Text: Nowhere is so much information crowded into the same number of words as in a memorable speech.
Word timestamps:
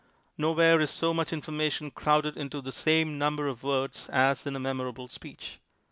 Nowhere 0.35 0.79
is 0.81 0.89
so 0.89 1.13
much 1.13 1.31
information 1.31 1.91
crowded 1.91 2.35
into 2.35 2.59
the 2.59 2.71
same 2.71 3.19
number 3.19 3.47
of 3.47 3.61
words 3.61 4.09
as 4.09 4.47
in 4.47 4.55
a 4.55 4.59
memorable 4.59 5.07
speech. 5.07 5.59